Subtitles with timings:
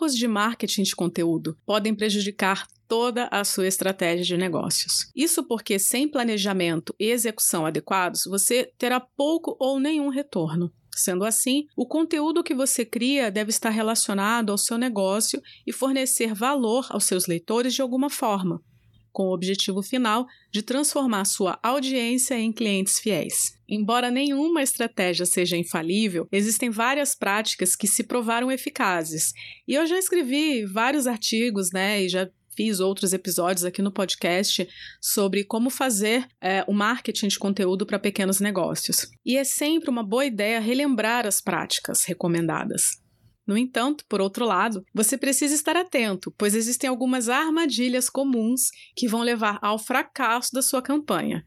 [0.00, 5.10] erros de marketing de conteúdo podem prejudicar toda a sua estratégia de negócios.
[5.14, 10.72] Isso porque, sem planejamento e execução adequados, você terá pouco ou nenhum retorno.
[10.96, 16.34] Sendo assim, o conteúdo que você cria deve estar relacionado ao seu negócio e fornecer
[16.34, 18.60] valor aos seus leitores de alguma forma,
[19.12, 23.58] com o objetivo final de transformar sua audiência em clientes fiéis.
[23.68, 29.32] Embora nenhuma estratégia seja infalível, existem várias práticas que se provaram eficazes.
[29.66, 34.68] E eu já escrevi vários artigos, né, e já fiz outros episódios aqui no podcast
[35.00, 39.10] sobre como fazer é, o marketing de conteúdo para pequenos negócios.
[39.24, 43.00] E é sempre uma boa ideia relembrar as práticas recomendadas.
[43.46, 49.08] No entanto, por outro lado, você precisa estar atento, pois existem algumas armadilhas comuns que
[49.08, 51.44] vão levar ao fracasso da sua campanha.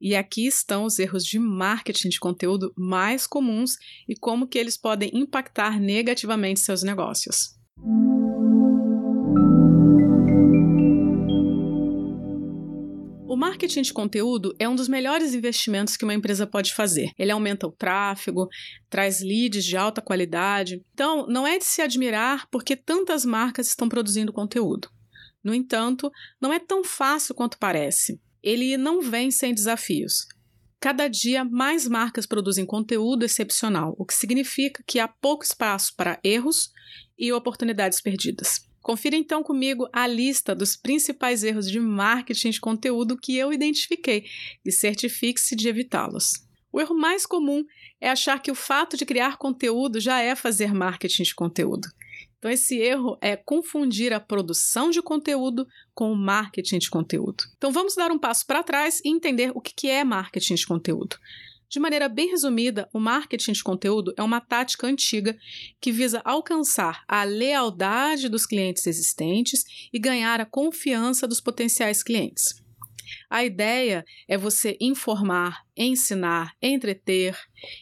[0.00, 4.76] E aqui estão os erros de marketing de conteúdo mais comuns e como que eles
[4.76, 7.56] podem impactar negativamente seus negócios.
[13.46, 17.12] Marketing de conteúdo é um dos melhores investimentos que uma empresa pode fazer.
[17.16, 18.48] Ele aumenta o tráfego,
[18.90, 20.82] traz leads de alta qualidade.
[20.92, 24.90] Então, não é de se admirar porque tantas marcas estão produzindo conteúdo.
[25.44, 28.20] No entanto, não é tão fácil quanto parece.
[28.42, 30.26] Ele não vem sem desafios.
[30.80, 36.18] Cada dia, mais marcas produzem conteúdo excepcional, o que significa que há pouco espaço para
[36.22, 36.70] erros
[37.16, 38.65] e oportunidades perdidas.
[38.86, 44.26] Confira então comigo a lista dos principais erros de marketing de conteúdo que eu identifiquei
[44.64, 46.34] e certifique-se de evitá-los.
[46.72, 47.64] O erro mais comum
[48.00, 51.88] é achar que o fato de criar conteúdo já é fazer marketing de conteúdo.
[52.38, 57.42] Então, esse erro é confundir a produção de conteúdo com o marketing de conteúdo.
[57.56, 61.16] Então, vamos dar um passo para trás e entender o que é marketing de conteúdo.
[61.68, 65.36] De maneira bem resumida, o marketing de conteúdo é uma tática antiga
[65.80, 72.64] que visa alcançar a lealdade dos clientes existentes e ganhar a confiança dos potenciais clientes.
[73.30, 77.36] A ideia é você informar, ensinar, entreter,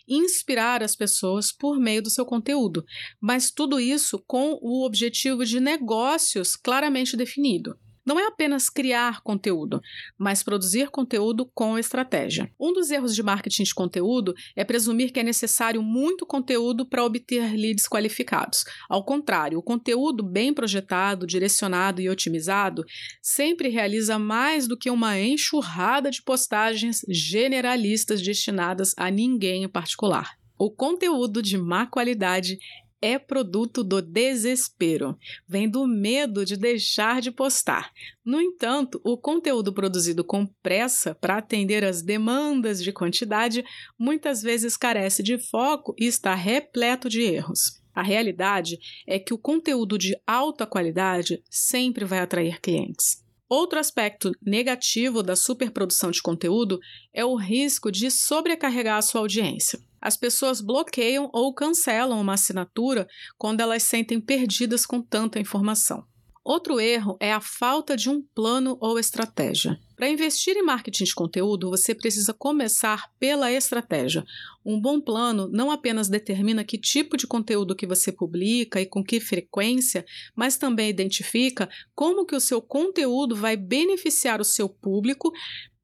[0.08, 2.84] inspirar as pessoas por meio do seu conteúdo,
[3.20, 9.80] mas tudo isso com o objetivo de negócios claramente definido não é apenas criar conteúdo,
[10.18, 12.50] mas produzir conteúdo com estratégia.
[12.58, 17.04] Um dos erros de marketing de conteúdo é presumir que é necessário muito conteúdo para
[17.04, 18.64] obter leads qualificados.
[18.88, 22.84] Ao contrário, o conteúdo bem projetado, direcionado e otimizado
[23.22, 30.36] sempre realiza mais do que uma enxurrada de postagens generalistas destinadas a ninguém em particular.
[30.56, 32.58] O conteúdo de má qualidade
[33.04, 35.14] é produto do desespero,
[35.46, 37.92] vem do medo de deixar de postar.
[38.24, 43.62] No entanto, o conteúdo produzido com pressa para atender às demandas de quantidade
[43.98, 47.78] muitas vezes carece de foco e está repleto de erros.
[47.94, 53.22] A realidade é que o conteúdo de alta qualidade sempre vai atrair clientes.
[53.46, 56.80] Outro aspecto negativo da superprodução de conteúdo
[57.12, 59.78] é o risco de sobrecarregar a sua audiência.
[60.04, 66.04] As pessoas bloqueiam ou cancelam uma assinatura quando elas sentem perdidas com tanta informação.
[66.44, 69.80] Outro erro é a falta de um plano ou estratégia.
[69.96, 74.22] Para investir em marketing de conteúdo, você precisa começar pela estratégia.
[74.62, 79.02] Um bom plano não apenas determina que tipo de conteúdo que você publica e com
[79.02, 80.04] que frequência,
[80.36, 85.32] mas também identifica como que o seu conteúdo vai beneficiar o seu público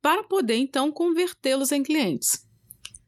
[0.02, 2.49] para poder então convertê-los em clientes.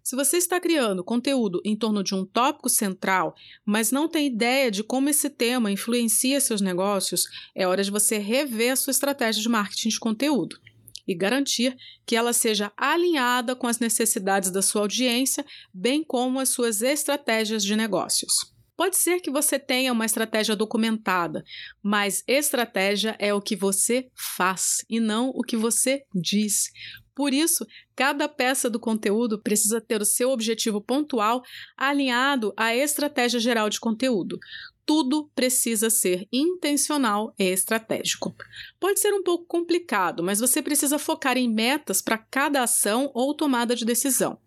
[0.03, 4.69] Se você está criando conteúdo em torno de um tópico central, mas não tem ideia
[4.69, 9.41] de como esse tema influencia seus negócios, é hora de você rever a sua estratégia
[9.41, 10.59] de marketing de conteúdo
[11.07, 16.49] e garantir que ela seja alinhada com as necessidades da sua audiência, bem como as
[16.49, 18.53] suas estratégias de negócios.
[18.77, 21.45] Pode ser que você tenha uma estratégia documentada,
[21.83, 26.71] mas estratégia é o que você faz e não o que você diz.
[27.15, 31.43] Por isso, cada peça do conteúdo precisa ter o seu objetivo pontual
[31.77, 34.39] alinhado à estratégia geral de conteúdo.
[34.85, 38.35] Tudo precisa ser intencional e estratégico.
[38.81, 43.35] Pode ser um pouco complicado, mas você precisa focar em metas para cada ação ou
[43.35, 44.39] tomada de decisão.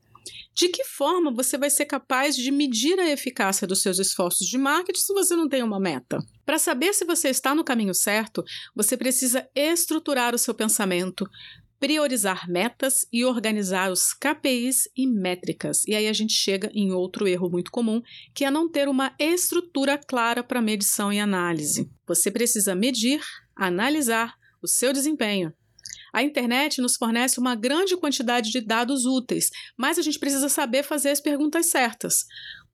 [0.54, 4.57] De que forma você vai ser capaz de medir a eficácia dos seus esforços de
[4.57, 6.19] marketing se você não tem uma meta?
[6.45, 8.44] Para saber se você está no caminho certo,
[8.74, 11.30] você precisa estruturar o seu pensamento,
[11.80, 15.83] priorizar metas e organizar os KPIs e métricas.
[15.88, 18.01] E aí a gente chega em outro erro muito comum,
[18.33, 21.89] que é não ter uma estrutura clara para medição e análise.
[22.07, 23.22] Você precisa medir,
[23.56, 25.54] analisar o seu desempenho.
[26.13, 30.83] A internet nos fornece uma grande quantidade de dados úteis, mas a gente precisa saber
[30.83, 32.25] fazer as perguntas certas.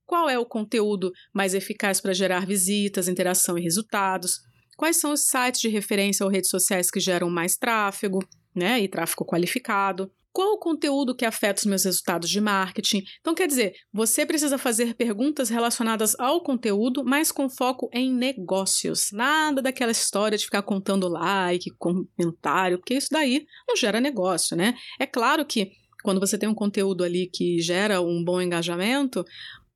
[0.06, 4.42] qual é o conteúdo mais eficaz para gerar visitas, interação e resultados,
[4.76, 8.20] quais são os sites de referência ou redes sociais que geram mais tráfego,
[8.56, 13.04] né, e tráfego qualificado, qual o conteúdo que afeta os meus resultados de marketing?
[13.20, 19.10] Então, quer dizer, você precisa fazer perguntas relacionadas ao conteúdo, mas com foco em negócios.
[19.12, 24.74] Nada daquela história de ficar contando like, comentário, porque isso daí não gera negócio, né?
[24.98, 25.72] É claro que
[26.02, 29.26] quando você tem um conteúdo ali que gera um bom engajamento,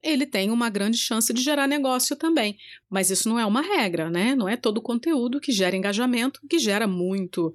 [0.01, 2.55] ele tem uma grande chance de gerar negócio também.
[2.89, 4.35] Mas isso não é uma regra, né?
[4.35, 7.53] Não é todo conteúdo que gera engajamento que gera muito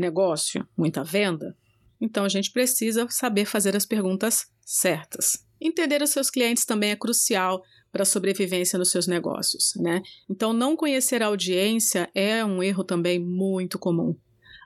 [0.00, 1.56] negócio, muita venda.
[2.00, 5.44] Então a gente precisa saber fazer as perguntas certas.
[5.60, 7.62] Entender os seus clientes também é crucial
[7.92, 10.00] para a sobrevivência nos seus negócios, né?
[10.28, 14.16] Então não conhecer a audiência é um erro também muito comum.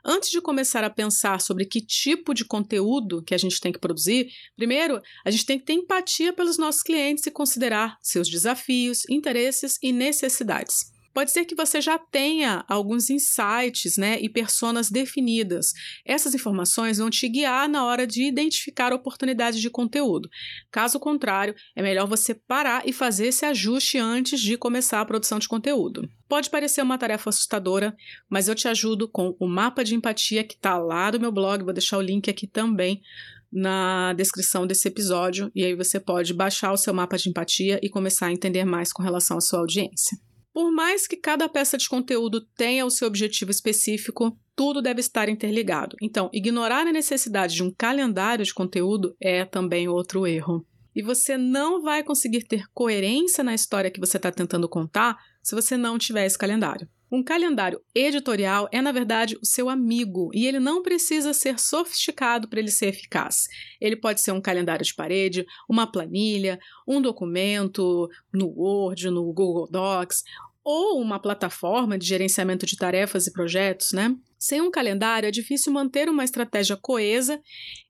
[0.07, 3.79] Antes de começar a pensar sobre que tipo de conteúdo que a gente tem que
[3.79, 9.09] produzir, primeiro, a gente tem que ter empatia pelos nossos clientes e considerar seus desafios,
[9.09, 10.93] interesses e necessidades.
[11.15, 15.71] Pode ser que você já tenha alguns insights né, e personas definidas.
[16.03, 20.29] Essas informações vão te guiar na hora de identificar oportunidades de conteúdo.
[20.69, 25.39] Caso contrário, é melhor você parar e fazer esse ajuste antes de começar a produção
[25.39, 26.05] de conteúdo.
[26.27, 27.95] Pode parecer uma tarefa assustadora,
[28.29, 31.63] mas eu te ajudo com o mapa de empatia que está lá do meu blog,
[31.63, 33.01] vou deixar o link aqui também
[33.49, 37.87] na descrição desse episódio, e aí você pode baixar o seu mapa de empatia e
[37.87, 40.17] começar a entender mais com relação à sua audiência.
[40.55, 45.27] Por mais que cada peça de conteúdo tenha o seu objetivo específico, tudo deve estar
[45.27, 45.97] interligado.
[46.01, 50.65] Então, ignorar a necessidade de um calendário de conteúdo é também outro erro.
[50.95, 55.53] E você não vai conseguir ter coerência na história que você está tentando contar se
[55.53, 56.87] você não tiver esse calendário.
[57.15, 62.49] Um calendário editorial é, na verdade, o seu amigo e ele não precisa ser sofisticado
[62.49, 63.47] para ele ser eficaz.
[63.79, 69.65] Ele pode ser um calendário de parede, uma planilha, um documento no Word, no Google
[69.71, 70.25] Docs
[70.65, 74.15] ou uma plataforma de gerenciamento de tarefas e projetos, né?
[74.39, 77.39] Sem um calendário é difícil manter uma estratégia coesa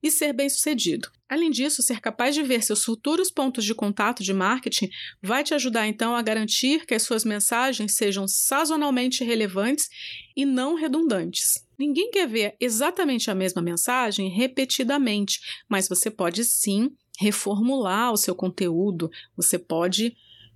[0.04, 1.10] e ser bem-sucedido.
[1.27, 4.89] Além disso, ser capaz de ver seus futuros pontos de contato de marketing
[5.24, 9.89] vai te ajudar então a garantir que as suas mensagens sejam sazonalmente relevantes
[10.36, 11.66] e não redundantes.
[11.80, 15.39] Ninguém quer ver exatamente a mesma mensagem repetidamente,
[15.69, 20.13] mas você pode sim reformular o seu conteúdo, você pode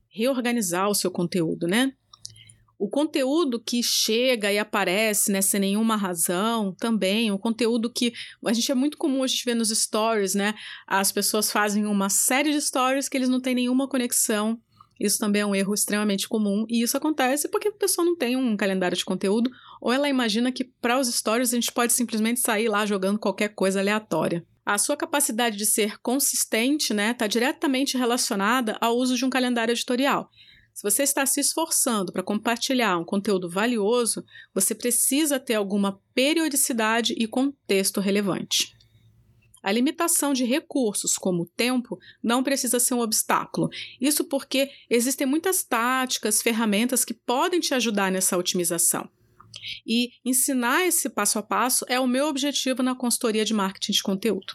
[0.10, 1.94] reorganizar o seu conteúdo, né?
[2.80, 8.14] O conteúdo que chega e aparece né, sem nenhuma razão também, o conteúdo que
[8.46, 10.54] a gente é muito comum a gente ver nos stories, né?
[10.88, 14.58] As pessoas fazem uma série de stories que eles não têm nenhuma conexão.
[14.98, 18.38] Isso também é um erro extremamente comum e isso acontece porque a pessoa não tem
[18.38, 22.40] um calendário de conteúdo ou ela imagina que para os stories a gente pode simplesmente
[22.40, 24.46] sair lá jogando qualquer coisa aleatória.
[24.66, 29.74] A sua capacidade de ser consistente está né, diretamente relacionada ao uso de um calendário
[29.74, 30.30] editorial.
[30.80, 34.24] Se você está se esforçando para compartilhar um conteúdo valioso,
[34.56, 38.74] você precisa ter alguma periodicidade e contexto relevante.
[39.62, 43.68] A limitação de recursos, como o tempo, não precisa ser um obstáculo.
[44.00, 49.10] Isso porque existem muitas táticas, ferramentas que podem te ajudar nessa otimização.
[49.86, 54.02] E ensinar esse passo a passo é o meu objetivo na consultoria de marketing de
[54.02, 54.54] conteúdo.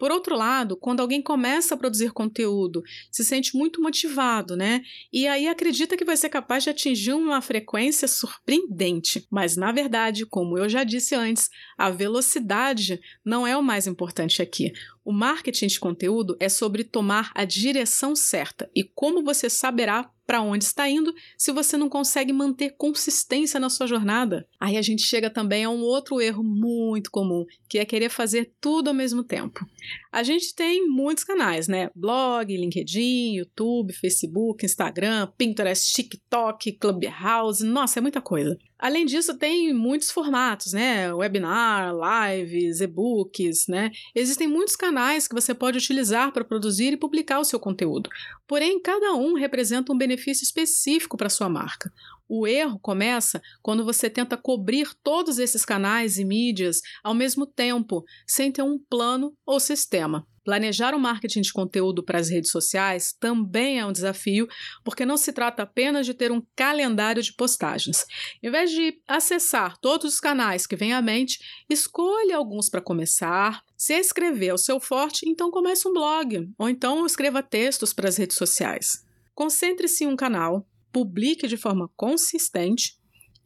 [0.00, 2.82] Por outro lado, quando alguém começa a produzir conteúdo,
[3.12, 4.80] se sente muito motivado, né?
[5.12, 9.26] E aí acredita que vai ser capaz de atingir uma frequência surpreendente.
[9.30, 14.40] Mas, na verdade, como eu já disse antes, a velocidade não é o mais importante
[14.40, 14.72] aqui.
[15.04, 20.42] O marketing de conteúdo é sobre tomar a direção certa e como você saberá para
[20.42, 24.46] onde está indo se você não consegue manter consistência na sua jornada.
[24.60, 28.52] Aí a gente chega também a um outro erro muito comum, que é querer fazer
[28.60, 29.66] tudo ao mesmo tempo.
[30.12, 31.90] A gente tem muitos canais, né?
[31.96, 38.56] Blog, LinkedIn, YouTube, Facebook, Instagram, Pinterest, TikTok, Clubhouse, nossa, é muita coisa.
[38.80, 41.12] Além disso, tem muitos formatos, né?
[41.12, 43.90] Webinar, lives, e-books, né?
[44.14, 48.08] Existem muitos canais que você pode utilizar para produzir e publicar o seu conteúdo.
[48.48, 51.92] Porém, cada um representa um benefício específico para sua marca.
[52.26, 58.02] O erro começa quando você tenta cobrir todos esses canais e mídias ao mesmo tempo,
[58.26, 60.26] sem ter um plano ou sistema.
[60.44, 64.48] Planejar o marketing de conteúdo para as redes sociais também é um desafio,
[64.82, 68.04] porque não se trata apenas de ter um calendário de postagens.
[68.42, 73.62] Em vez de acessar todos os canais que vêm à mente, escolha alguns para começar.
[73.76, 78.08] Se escrever é o seu forte, então comece um blog, ou então escreva textos para
[78.08, 79.04] as redes sociais.
[79.34, 82.99] Concentre-se em um canal, publique de forma consistente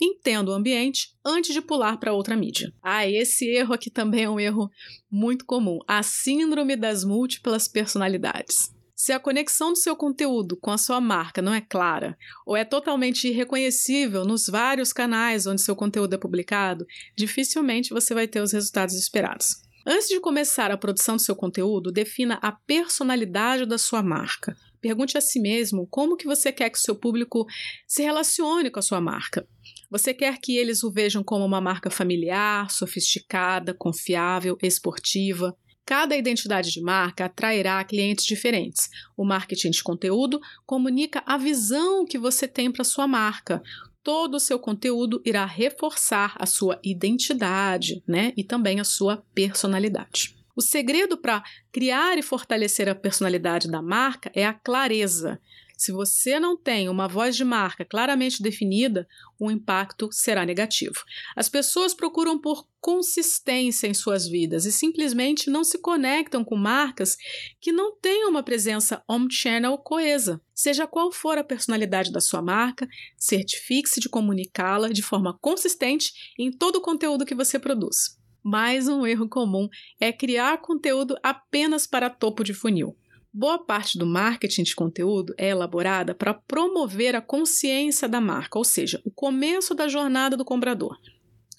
[0.05, 2.73] entenda o ambiente antes de pular para outra mídia.
[2.83, 4.71] Ah, esse erro aqui também é um erro
[5.11, 8.75] muito comum, a síndrome das múltiplas personalidades.
[8.95, 12.65] Se a conexão do seu conteúdo com a sua marca não é clara ou é
[12.65, 18.53] totalmente irreconhecível nos vários canais onde seu conteúdo é publicado, dificilmente você vai ter os
[18.53, 19.57] resultados esperados.
[19.87, 24.57] Antes de começar a produção do seu conteúdo, defina a personalidade da sua marca.
[24.85, 27.47] Pergunte a si mesmo como que você quer que o seu público
[27.89, 29.49] se relacione com a sua marca.
[29.91, 35.57] Você quer que eles o vejam como uma marca familiar, sofisticada, confiável, esportiva?
[35.87, 38.91] Cada identidade de marca atrairá clientes diferentes.
[39.17, 43.63] O marketing de conteúdo comunica a visão que você tem para sua marca,
[44.03, 48.35] todo o seu conteúdo irá reforçar a sua identidade, né?
[48.37, 50.44] E também a sua personalidade.
[50.57, 51.43] O segredo para
[51.73, 55.41] criar e fortalecer a personalidade da marca é a clareza.
[55.77, 59.09] Se você não tem uma voz de marca claramente definida,
[59.39, 61.03] o impacto será negativo.
[61.35, 67.17] As pessoas procuram por consistência em suas vidas e simplesmente não se conectam com marcas
[67.61, 70.41] que não tenham uma presença omnichannel coesa.
[70.55, 76.53] Seja qual for a personalidade da sua marca, certifique-se de comunicá-la de forma consistente em
[76.53, 78.17] todo o conteúdo que você produz.
[78.47, 82.95] Mais um erro comum é criar conteúdo apenas para topo de funil.
[83.33, 88.65] Boa parte do marketing de conteúdo é elaborada para promover a consciência da marca, ou
[88.65, 90.99] seja, o começo da jornada do comprador.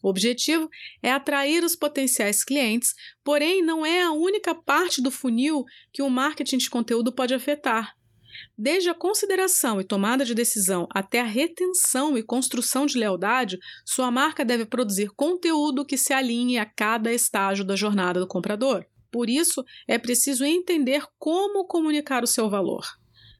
[0.03, 0.69] O objetivo
[1.01, 6.09] é atrair os potenciais clientes, porém não é a única parte do funil que o
[6.09, 7.95] marketing de conteúdo pode afetar.
[8.57, 14.09] Desde a consideração e tomada de decisão até a retenção e construção de lealdade, sua
[14.09, 18.85] marca deve produzir conteúdo que se alinhe a cada estágio da jornada do comprador.
[19.11, 22.85] Por isso, é preciso entender como comunicar o seu valor.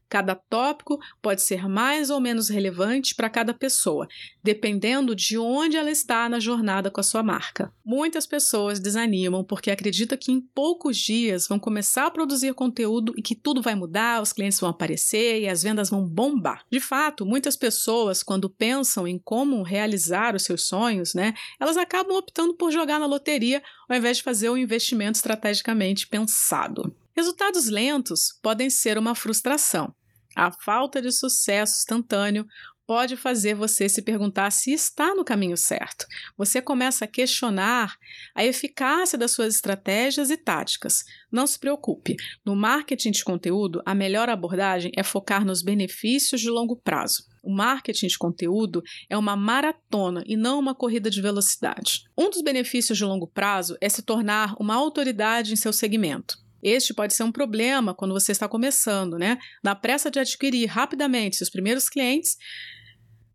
[0.09, 4.07] Cada tópico pode ser mais ou menos relevante para cada pessoa,
[4.43, 7.73] dependendo de onde ela está na jornada com a sua marca.
[7.83, 13.21] Muitas pessoas desanimam porque acreditam que em poucos dias vão começar a produzir conteúdo e
[13.21, 16.63] que tudo vai mudar, os clientes vão aparecer e as vendas vão bombar.
[16.71, 22.17] De fato, muitas pessoas, quando pensam em como realizar os seus sonhos, né, elas acabam
[22.17, 26.95] optando por jogar na loteria ao invés de fazer o investimento estrategicamente pensado.
[27.15, 29.95] Resultados lentos podem ser uma frustração.
[30.35, 32.45] A falta de sucesso instantâneo
[32.85, 36.05] pode fazer você se perguntar se está no caminho certo.
[36.37, 37.95] Você começa a questionar
[38.35, 41.03] a eficácia das suas estratégias e táticas.
[41.31, 42.15] Não se preocupe.
[42.45, 47.23] No marketing de conteúdo, a melhor abordagem é focar nos benefícios de longo prazo.
[47.41, 52.03] O marketing de conteúdo é uma maratona e não uma corrida de velocidade.
[52.17, 56.44] Um dos benefícios de longo prazo é se tornar uma autoridade em seu segmento.
[56.65, 59.37] Este pode ser um problema quando você está começando, né?
[59.63, 62.37] Na pressa de adquirir rapidamente seus primeiros clientes,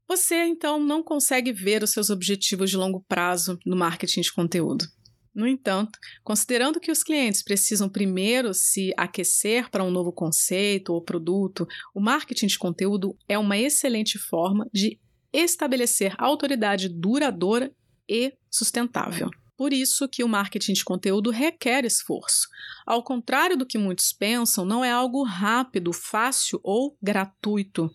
[0.09, 4.85] você então não consegue ver os seus objetivos de longo prazo no marketing de conteúdo.
[5.33, 11.01] No entanto, considerando que os clientes precisam primeiro se aquecer para um novo conceito ou
[11.01, 14.99] produto, o marketing de conteúdo é uma excelente forma de
[15.33, 17.73] estabelecer autoridade duradoura
[18.09, 19.31] e sustentável.
[19.61, 22.49] Por isso que o marketing de conteúdo requer esforço.
[22.87, 27.90] Ao contrário do que muitos pensam, não é algo rápido, fácil ou gratuito.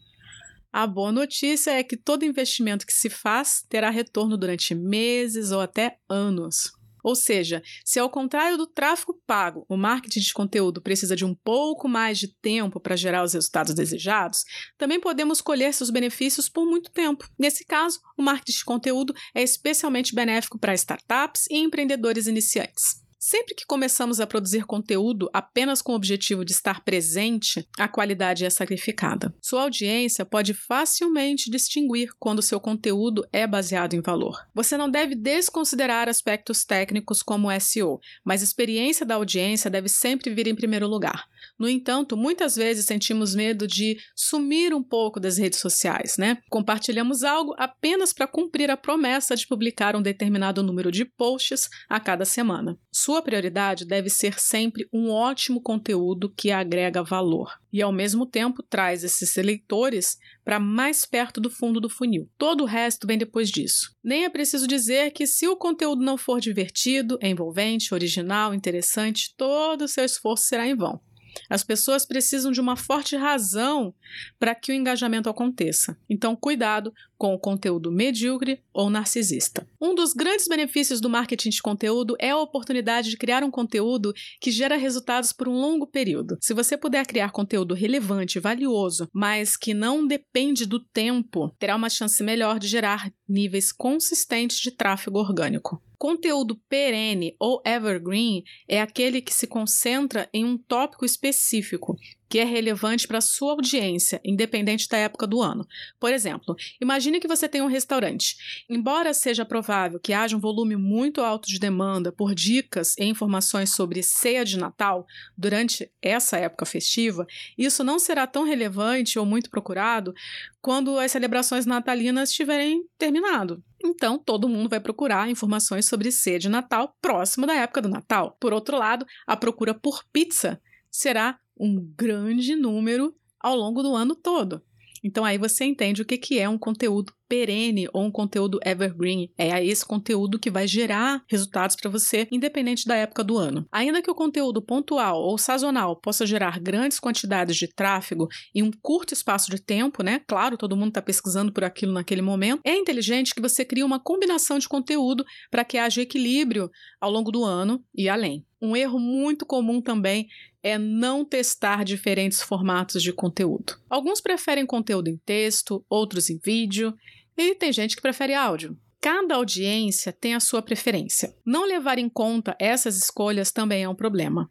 [0.71, 5.59] A boa notícia é que todo investimento que se faz terá retorno durante meses ou
[5.59, 6.71] até anos.
[7.05, 11.35] Ou seja, se ao contrário do tráfego pago, o marketing de conteúdo precisa de um
[11.35, 14.43] pouco mais de tempo para gerar os resultados desejados,
[14.75, 17.29] também podemos colher seus benefícios por muito tempo.
[17.37, 23.04] Nesse caso, o marketing de conteúdo é especialmente benéfico para startups e empreendedores iniciantes.
[23.27, 28.45] Sempre que começamos a produzir conteúdo apenas com o objetivo de estar presente, a qualidade
[28.45, 29.33] é sacrificada.
[29.41, 34.45] Sua audiência pode facilmente distinguir quando seu conteúdo é baseado em valor.
[34.53, 40.31] Você não deve desconsiderar aspectos técnicos como SEO, mas a experiência da audiência deve sempre
[40.31, 41.25] vir em primeiro lugar.
[41.57, 46.37] No entanto, muitas vezes sentimos medo de sumir um pouco das redes sociais, né?
[46.49, 51.99] Compartilhamos algo apenas para cumprir a promessa de publicar um determinado número de posts a
[51.99, 52.77] cada semana.
[52.91, 58.61] Sua prioridade deve ser sempre um ótimo conteúdo que agrega valor e, ao mesmo tempo,
[58.61, 62.29] traz esses leitores para mais perto do fundo do funil.
[62.37, 63.95] Todo o resto vem depois disso.
[64.03, 69.83] Nem é preciso dizer que, se o conteúdo não for divertido, envolvente, original, interessante, todo
[69.83, 71.01] o seu esforço será em vão.
[71.49, 73.93] As pessoas precisam de uma forte razão
[74.39, 75.97] para que o engajamento aconteça.
[76.09, 79.67] Então, cuidado com o conteúdo medíocre ou narcisista.
[79.79, 84.13] Um dos grandes benefícios do marketing de conteúdo é a oportunidade de criar um conteúdo
[84.39, 86.37] que gera resultados por um longo período.
[86.41, 91.89] Se você puder criar conteúdo relevante, valioso, mas que não depende do tempo, terá uma
[91.89, 95.81] chance melhor de gerar níveis consistentes de tráfego orgânico.
[95.97, 102.43] Conteúdo perene ou evergreen é aquele que se concentra em um tópico específico, que é
[102.43, 105.67] relevante para a sua audiência, independente da época do ano.
[105.99, 108.65] Por exemplo, imagine que você tem um restaurante.
[108.69, 113.73] Embora seja provável que haja um volume muito alto de demanda por dicas e informações
[113.73, 115.05] sobre ceia de Natal
[115.37, 117.25] durante essa época festiva,
[117.57, 120.13] isso não será tão relevante ou muito procurado
[120.61, 123.63] quando as celebrações natalinas tiverem terminado.
[123.83, 128.35] Então, todo mundo vai procurar informações sobre ceia de Natal próximo da época do Natal.
[128.39, 134.15] Por outro lado, a procura por pizza será um grande número ao longo do ano
[134.15, 134.61] todo.
[135.03, 139.31] Então aí você entende o que, que é um conteúdo perene ou um conteúdo evergreen.
[139.37, 143.65] É esse conteúdo que vai gerar resultados para você, independente da época do ano.
[143.71, 148.71] Ainda que o conteúdo pontual ou sazonal possa gerar grandes quantidades de tráfego em um
[148.81, 150.21] curto espaço de tempo, né?
[150.27, 152.61] Claro, todo mundo está pesquisando por aquilo naquele momento.
[152.63, 157.31] É inteligente que você crie uma combinação de conteúdo para que haja equilíbrio ao longo
[157.31, 158.45] do ano e além.
[158.61, 160.27] Um erro muito comum também
[160.63, 163.77] é não testar diferentes formatos de conteúdo.
[163.87, 166.91] Alguns preferem conteúdo em texto, outros em vídeo,
[167.37, 168.77] e tem gente que prefere áudio.
[169.01, 171.35] Cada audiência tem a sua preferência.
[171.45, 174.49] Não levar em conta essas escolhas também é um problema.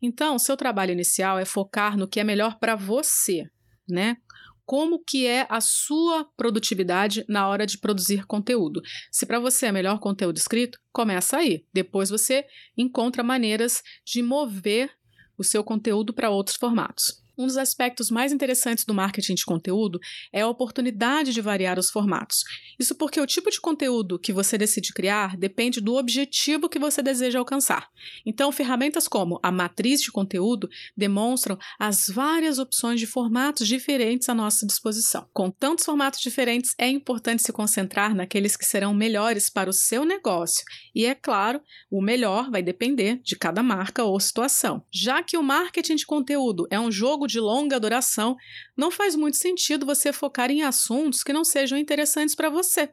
[0.00, 3.50] Então, seu trabalho inicial é focar no que é melhor para você,
[3.88, 4.16] né?
[4.64, 8.82] Como que é a sua produtividade na hora de produzir conteúdo.
[9.10, 11.64] Se para você é melhor conteúdo escrito, começa aí.
[11.72, 12.44] Depois você
[12.76, 14.90] encontra maneiras de mover
[15.38, 17.22] o seu conteúdo para outros formatos.
[17.38, 20.00] Um dos aspectos mais interessantes do marketing de conteúdo
[20.32, 22.42] é a oportunidade de variar os formatos.
[22.76, 27.00] Isso porque o tipo de conteúdo que você decide criar depende do objetivo que você
[27.00, 27.88] deseja alcançar.
[28.26, 34.34] Então, ferramentas como a matriz de conteúdo demonstram as várias opções de formatos diferentes à
[34.34, 35.28] nossa disposição.
[35.32, 40.04] Com tantos formatos diferentes, é importante se concentrar naqueles que serão melhores para o seu
[40.04, 40.64] negócio.
[40.92, 44.84] E é claro, o melhor vai depender de cada marca ou situação.
[44.92, 48.36] Já que o marketing de conteúdo é um jogo de longa duração,
[48.76, 52.90] não faz muito sentido você focar em assuntos que não sejam interessantes para você.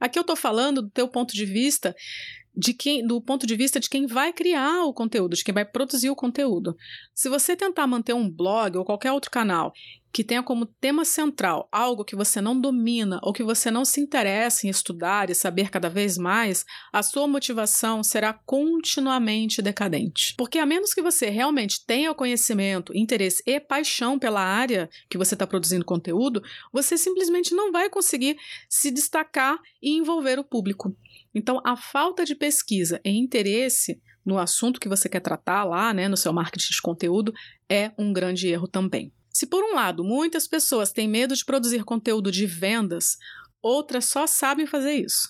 [0.00, 1.94] Aqui eu estou falando do teu ponto de vista
[2.56, 5.64] de quem, do ponto de vista de quem vai criar o conteúdo, de quem vai
[5.64, 6.76] produzir o conteúdo.
[7.14, 9.72] Se você tentar manter um blog ou qualquer outro canal
[10.12, 14.00] que tenha como tema central algo que você não domina ou que você não se
[14.00, 20.34] interessa em estudar e saber cada vez mais, a sua motivação será continuamente decadente.
[20.36, 25.18] Porque a menos que você realmente tenha o conhecimento, interesse e paixão pela área que
[25.18, 26.42] você está produzindo conteúdo,
[26.72, 28.36] você simplesmente não vai conseguir
[28.68, 30.96] se destacar e envolver o público.
[31.34, 36.06] Então, a falta de pesquisa e interesse no assunto que você quer tratar lá, né,
[36.06, 37.32] no seu marketing de conteúdo,
[37.68, 39.12] é um grande erro também.
[39.38, 43.16] Se por um lado muitas pessoas têm medo de produzir conteúdo de vendas,
[43.62, 45.28] outras só sabem fazer isso.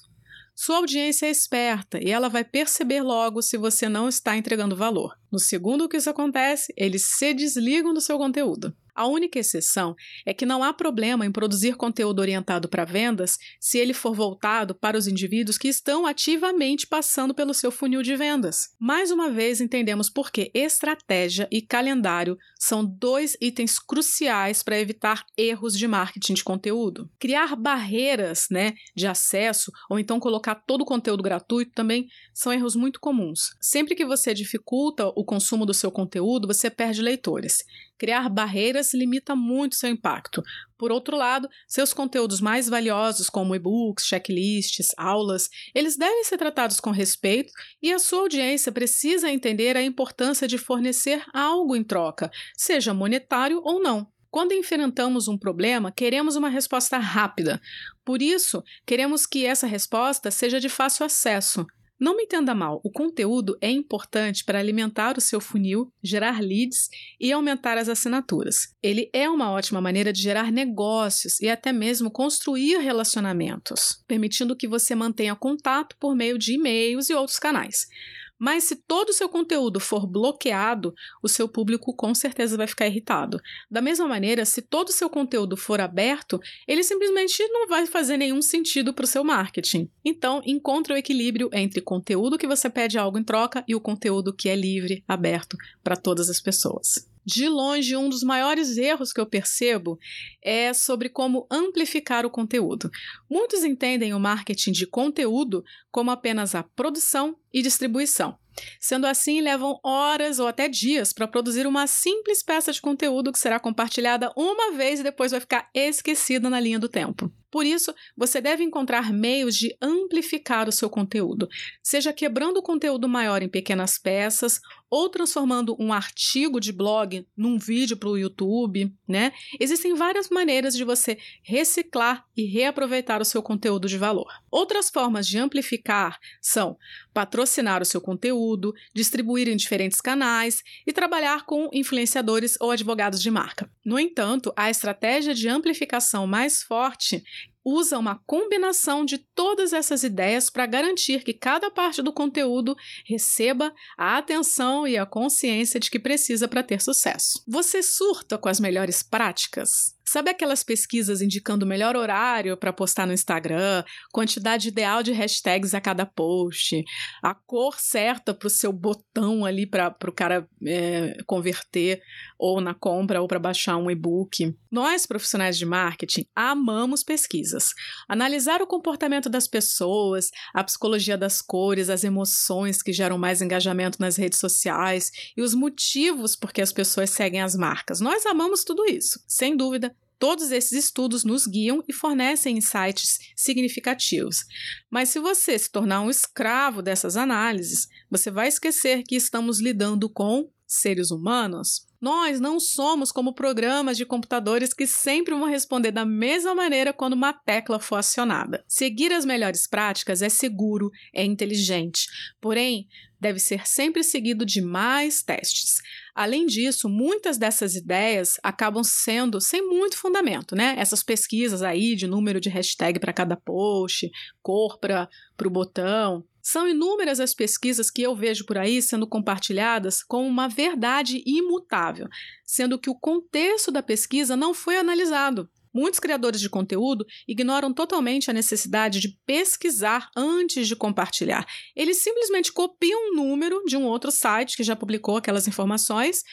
[0.57, 5.15] Sua audiência é esperta e ela vai perceber logo se você não está entregando valor.
[5.31, 8.75] No segundo que isso acontece, eles se desligam do seu conteúdo.
[8.99, 9.95] A única exceção
[10.27, 14.75] é que não há problema em produzir conteúdo orientado para vendas se ele for voltado
[14.75, 18.71] para os indivíduos que estão ativamente passando pelo seu funil de vendas.
[18.77, 25.25] Mais uma vez, entendemos por que estratégia e calendário são dois itens cruciais para evitar
[25.37, 27.09] erros de marketing de conteúdo.
[27.21, 32.75] Criar barreiras né, de acesso ou então colocar todo o conteúdo gratuito também são erros
[32.75, 33.51] muito comuns.
[33.61, 37.63] Sempre que você dificulta o consumo do seu conteúdo, você perde leitores.
[37.99, 40.43] Criar barreiras limita muito seu impacto.
[40.79, 46.79] Por outro lado, seus conteúdos mais valiosos, como e-books, checklists, aulas, eles devem ser tratados
[46.79, 52.31] com respeito e a sua audiência precisa entender a importância de fornecer algo em troca,
[52.57, 54.07] seja monetário ou não.
[54.31, 57.61] Quando enfrentamos um problema, queremos uma resposta rápida.
[58.05, 61.67] Por isso, queremos que essa resposta seja de fácil acesso.
[62.01, 66.89] Não me entenda mal, o conteúdo é importante para alimentar o seu funil, gerar leads
[67.19, 68.73] e aumentar as assinaturas.
[68.81, 74.69] Ele é uma ótima maneira de gerar negócios e até mesmo construir relacionamentos, permitindo que
[74.69, 77.89] você mantenha contato por meio de e-mails e outros canais.
[78.39, 82.87] Mas se todo o seu conteúdo for bloqueado, o seu público com certeza vai ficar
[82.87, 83.41] irritado.
[83.71, 88.17] Da mesma maneira, se todo o seu conteúdo for aberto, ele simplesmente não vai fazer
[88.17, 89.91] nenhum sentido para o seu marketing.
[90.05, 94.33] Então, encontre o equilíbrio entre conteúdo que você pede algo em troca e o conteúdo
[94.33, 99.21] que é livre, aberto para todas as pessoas de longe, um dos maiores erros que
[99.21, 99.99] eu percebo
[100.41, 102.91] é sobre como amplificar o conteúdo.
[103.29, 108.37] Muitos entendem o marketing de conteúdo como apenas a produção e distribuição.
[108.81, 113.39] Sendo assim, levam horas ou até dias para produzir uma simples peça de conteúdo que
[113.39, 117.33] será compartilhada uma vez e depois vai ficar esquecida na linha do tempo.
[117.51, 121.49] Por isso, você deve encontrar meios de amplificar o seu conteúdo,
[121.83, 127.59] seja quebrando o conteúdo maior em pequenas peças ou transformando um artigo de blog num
[127.59, 129.33] vídeo para o YouTube, né?
[129.59, 134.31] Existem várias maneiras de você reciclar e reaproveitar o seu conteúdo de valor.
[134.51, 136.77] Outras formas de amplificar são
[137.19, 143.29] patrocinar o seu conteúdo, distribuir em diferentes canais e trabalhar com influenciadores ou advogados de
[143.29, 143.69] marca.
[143.85, 147.25] No entanto, a estratégia de amplificação mais forte
[147.65, 153.75] usa uma combinação de todas essas ideias para garantir que cada parte do conteúdo receba
[153.97, 157.43] a atenção e a consciência de que precisa para ter sucesso.
[157.49, 159.98] Você surta com as melhores práticas?
[160.09, 165.75] Sabe aquelas pesquisas indicando o melhor horário para postar no Instagram, quantidade ideal de hashtags
[165.75, 166.83] a cada post,
[167.23, 172.01] a cor certa para o seu botão ali para o cara é, converter
[172.39, 174.57] ou na compra ou para baixar um e-book?
[174.71, 177.75] Nós, profissionais de marketing, amamos pesquisas.
[178.09, 184.01] Analisar o comportamento das pessoas, a psicologia das cores, as emoções que geram mais engajamento
[184.01, 188.01] nas redes sociais e os motivos por que as pessoas seguem as marcas.
[188.01, 194.45] Nós amamos tudo isso, sem dúvida Todos esses estudos nos guiam e fornecem insights significativos.
[194.91, 200.09] Mas se você se tornar um escravo dessas análises, você vai esquecer que estamos lidando
[200.11, 201.87] com seres humanos.
[202.01, 207.15] Nós não somos como programas de computadores que sempre vão responder da mesma maneira quando
[207.15, 208.65] uma tecla for acionada.
[208.69, 212.07] Seguir as melhores práticas é seguro, é inteligente,
[212.41, 212.87] porém,
[213.21, 215.81] deve ser sempre seguido de mais testes.
[216.15, 220.75] Além disso, muitas dessas ideias acabam sendo sem muito fundamento, né?
[220.79, 224.11] Essas pesquisas aí de número de hashtag para cada post,
[224.43, 225.09] cor para
[225.45, 226.25] o botão.
[226.43, 232.09] São inúmeras as pesquisas que eu vejo por aí sendo compartilhadas como uma verdade imutável,
[232.45, 235.49] sendo que o contexto da pesquisa não foi analisado.
[235.79, 241.47] Muitos criadores de conteúdo ignoram totalmente a necessidade de pesquisar antes de compartilhar.
[241.77, 246.25] Eles simplesmente copiam um número de um outro site que já publicou aquelas informações,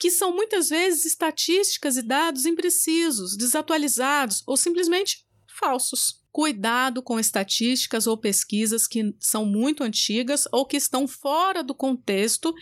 [0.00, 6.18] que são muitas vezes estatísticas e dados imprecisos, desatualizados ou simplesmente falsos.
[6.32, 12.52] Cuidado com estatísticas ou pesquisas que são muito antigas ou que estão fora do contexto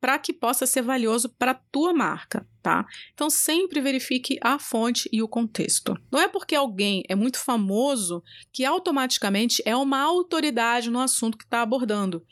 [0.00, 2.86] para que possa ser valioso para a tua marca, tá?
[3.12, 5.96] Então sempre verifique a fonte e o contexto.
[6.10, 11.44] Não é porque alguém é muito famoso que automaticamente é uma autoridade no assunto que
[11.44, 12.24] está abordando.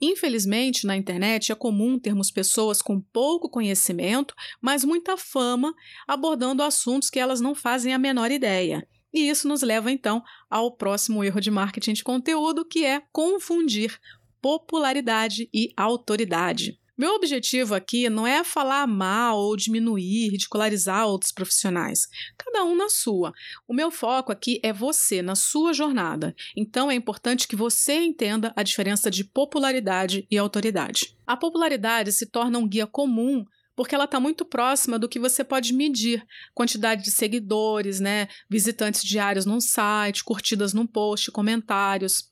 [0.00, 5.74] Infelizmente, na internet é comum termos pessoas com pouco conhecimento, mas muita fama,
[6.06, 8.86] abordando assuntos que elas não fazem a menor ideia.
[9.12, 14.00] E isso nos leva então ao próximo erro de marketing de conteúdo, que é confundir
[14.40, 16.80] popularidade e autoridade.
[16.96, 22.90] Meu objetivo aqui não é falar mal ou diminuir, ridicularizar outros profissionais, cada um na
[22.90, 23.32] sua.
[23.66, 26.34] O meu foco aqui é você, na sua jornada.
[26.54, 31.16] Então é importante que você entenda a diferença de popularidade e autoridade.
[31.26, 35.42] A popularidade se torna um guia comum porque ela está muito próxima do que você
[35.42, 36.24] pode medir:
[36.54, 42.30] quantidade de seguidores, né, visitantes diários num site, curtidas num post, comentários.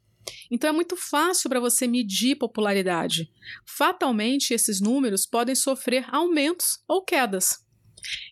[0.51, 3.31] Então é muito fácil para você medir popularidade.
[3.65, 7.65] Fatalmente, esses números podem sofrer aumentos ou quedas.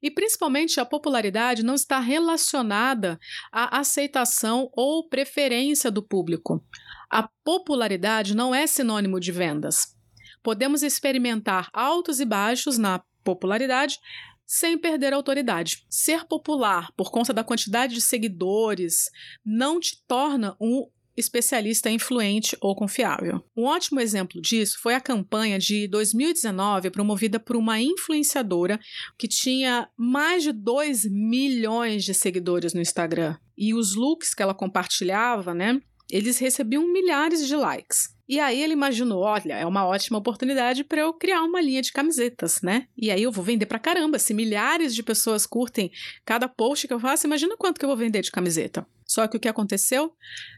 [0.02, 3.18] E principalmente a popularidade não está relacionada
[3.52, 6.64] à aceitação ou preferência do público.
[7.10, 9.96] A popularidade não é sinônimo de vendas.
[10.42, 13.98] Podemos experimentar altos e baixos na popularidade
[14.46, 15.84] sem perder a autoridade.
[15.90, 19.10] Ser popular por conta da quantidade de seguidores
[19.44, 23.42] não te torna um especialista influente ou confiável.
[23.56, 28.78] Um ótimo exemplo disso foi a campanha de 2019 promovida por uma influenciadora
[29.18, 33.36] que tinha mais de 2 milhões de seguidores no Instagram.
[33.56, 35.80] E os looks que ela compartilhava, né?
[36.10, 38.17] Eles recebiam milhares de likes.
[38.28, 41.90] E aí ele imaginou, olha, é uma ótima oportunidade para eu criar uma linha de
[41.90, 42.86] camisetas, né?
[42.96, 44.18] E aí eu vou vender para caramba.
[44.18, 45.90] Se milhares de pessoas curtem
[46.26, 48.86] cada post que eu faço, imagina quanto que eu vou vender de camiseta.
[49.06, 50.14] Só que o que aconteceu?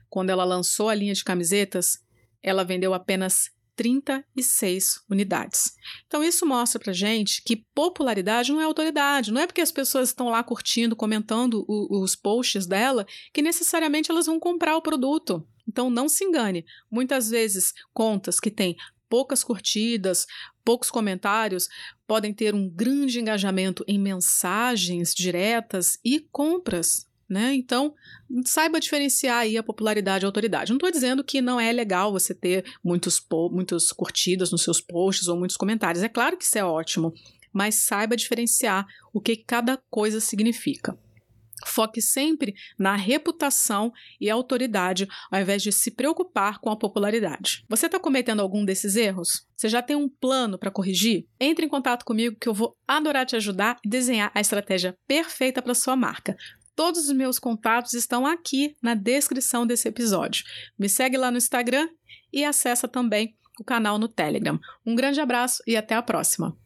[0.09, 2.00] Quando ela lançou a linha de camisetas,
[2.42, 5.72] ela vendeu apenas 36 unidades.
[6.06, 9.33] Então, isso mostra pra gente que popularidade não é autoridade.
[9.33, 14.11] Não é porque as pessoas estão lá curtindo, comentando o, os posts dela, que necessariamente
[14.11, 15.46] elas vão comprar o produto.
[15.68, 16.64] Então, não se engane.
[16.90, 18.77] Muitas vezes, contas que têm
[19.09, 20.27] poucas curtidas,
[20.64, 21.68] poucos comentários,
[22.07, 27.55] podem ter um grande engajamento em mensagens diretas e compras né?
[27.55, 27.94] Então,
[28.44, 30.70] saiba diferenciar aí a popularidade e a autoridade.
[30.70, 35.29] Não estou dizendo que não é legal você ter muitos, muitos curtidas nos seus posts
[35.29, 36.03] ou muitos comentários.
[36.03, 37.14] É claro que isso é ótimo,
[37.53, 40.99] mas saiba diferenciar o que cada coisa significa.
[41.66, 47.64] Foque sempre na reputação e autoridade, ao invés de se preocupar com a popularidade.
[47.68, 49.46] Você está cometendo algum desses erros?
[49.57, 51.27] Você já tem um plano para corrigir?
[51.38, 55.61] Entre em contato comigo que eu vou adorar te ajudar e desenhar a estratégia perfeita
[55.61, 56.37] para sua marca.
[56.75, 60.44] Todos os meus contatos estão aqui na descrição desse episódio.
[60.79, 61.88] Me segue lá no Instagram
[62.33, 64.59] e acessa também o canal no Telegram.
[64.87, 66.57] Um grande abraço e até a próxima!